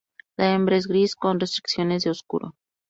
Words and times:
La 0.35 0.47
hembra 0.55 0.77
es 0.77 0.87
gris 0.87 1.15
con 1.15 1.39
restricciones 1.39 2.01
de 2.03 2.09
oscuro. 2.09 2.55